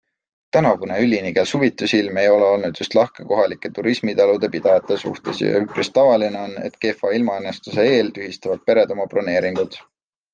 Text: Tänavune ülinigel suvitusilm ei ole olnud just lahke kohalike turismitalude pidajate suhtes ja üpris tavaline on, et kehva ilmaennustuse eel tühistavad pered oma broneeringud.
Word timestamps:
Tänavune 0.55 0.95
ülinigel 1.07 1.43
suvitusilm 1.49 2.17
ei 2.21 2.29
ole 2.35 2.45
olnud 2.53 2.79
just 2.79 2.95
lahke 2.99 3.25
kohalike 3.31 3.71
turismitalude 3.75 4.49
pidajate 4.55 4.97
suhtes 5.03 5.41
ja 5.43 5.51
üpris 5.65 5.91
tavaline 5.99 6.41
on, 6.45 6.57
et 6.69 6.79
kehva 6.87 7.13
ilmaennustuse 7.19 7.85
eel 7.91 8.11
tühistavad 8.17 8.65
pered 8.71 8.95
oma 8.97 9.07
broneeringud. 9.13 9.79